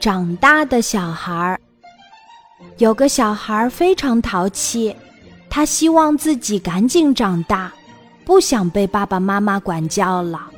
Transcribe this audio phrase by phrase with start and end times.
[0.00, 1.60] 长大的小孩儿。
[2.78, 4.94] 有个小孩非常淘气，
[5.50, 7.72] 他希望自己赶紧长大，
[8.24, 10.48] 不想被爸爸妈妈管教了。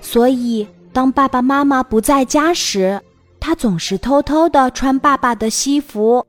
[0.00, 3.00] 所以，当爸爸妈妈不在家时，
[3.38, 6.24] 他总是偷偷的穿爸爸的西服。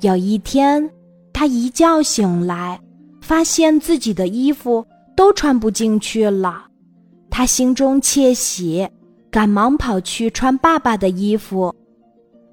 [0.00, 0.90] 有一天，
[1.32, 2.80] 他一觉醒来，
[3.20, 6.64] 发现自己的衣服都穿不进去了，
[7.30, 8.88] 他心中窃喜，
[9.30, 11.74] 赶忙跑去穿爸爸的衣服。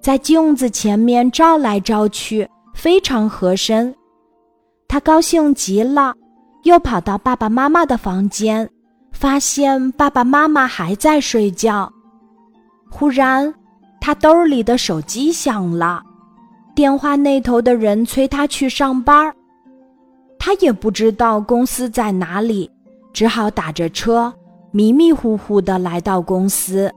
[0.02, 3.94] 在镜子前面照来照去，非常合身。
[4.88, 6.14] 他高兴极了，
[6.64, 8.70] 又跑到爸爸妈妈的房间，
[9.12, 11.92] 发现爸爸妈妈还在睡觉。
[12.90, 13.54] 忽然，
[14.02, 16.04] 他兜里的手机响了，
[16.76, 19.34] 电话那头的人催他去上班。
[20.38, 22.70] 他也不知道公司在哪里，
[23.14, 24.32] 只好打着车，
[24.76, 26.92] 迷迷糊糊的来到公司。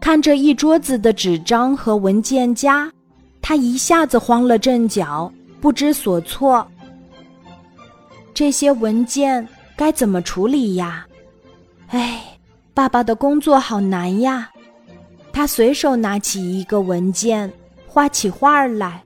[0.00, 2.88] 看着一桌子的纸张和文件夹，
[3.42, 6.64] 他一下子慌了阵脚，不知所措。
[8.32, 11.04] 这些文件该怎么处理呀？
[11.88, 12.22] 哎，
[12.72, 14.48] 爸爸的工作好难呀！
[15.32, 17.52] 他随手拿起一个文件，
[17.88, 19.02] 画起画来，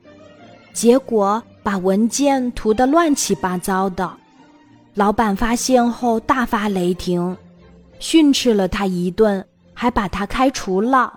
[0.71, 4.07] 结果把文件涂得乱七八糟的。
[4.93, 7.35] 老板发现后大发雷霆，
[8.01, 9.41] 训斥了他一顿。
[9.73, 11.11] 还把他开除了。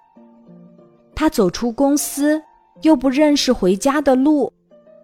[1.14, 2.40] 他走出公司，
[2.80, 4.50] 又不认识回家的路，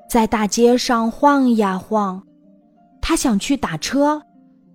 [0.09, 2.23] 在大街上晃呀晃。
[3.03, 4.23] 他想去打车，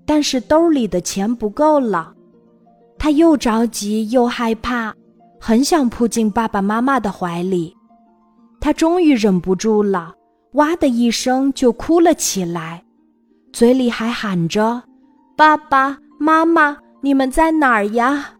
[0.05, 2.13] 但是兜里的钱不够了。
[2.99, 4.93] 他又着急又害怕，
[5.39, 7.75] 很想扑进爸爸妈妈的怀里。
[8.59, 10.13] 他终于忍不住了，
[10.51, 12.83] 哇的一声就哭了起来，
[13.51, 14.83] 嘴里还喊着
[15.35, 18.31] ：“爸爸妈妈，你们在哪儿呀？”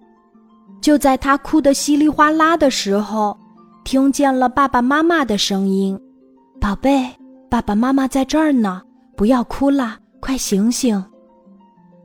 [0.81, 3.37] 就在他哭得稀里哗啦的时候，
[3.83, 5.99] 听见了爸爸妈妈的声音
[6.59, 7.07] ：“宝贝，
[7.47, 8.81] 爸爸妈妈在这儿呢，
[9.15, 11.05] 不要哭了，快醒醒。”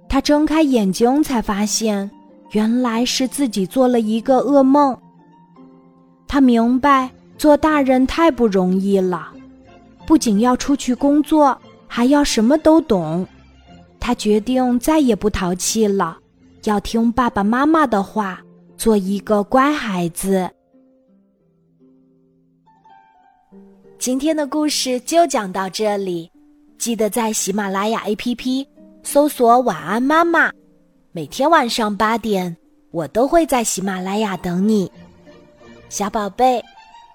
[0.07, 2.11] 他睁开眼睛，才发现
[2.51, 4.95] 原来是自己做了一个噩梦。
[6.29, 9.29] 他明白做大人太不容易了，
[10.07, 11.57] 不仅要出去工作，
[11.87, 13.27] 还要什么都懂。
[13.99, 16.19] 他决定再也不淘气了，
[16.65, 18.41] 要听爸爸妈妈的话。
[18.81, 20.49] 做一个乖孩子。
[23.99, 26.33] 今天的故事就讲到这里，
[26.79, 28.67] 记得在喜马拉雅 APP
[29.03, 30.51] 搜索“晚安妈妈”，
[31.13, 32.57] 每天晚上八点，
[32.91, 34.91] 我都会在喜马拉雅等你，
[35.91, 36.65] 小宝贝，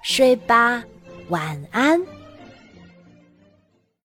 [0.04, 0.84] 睡吧，
[1.30, 2.00] 晚安。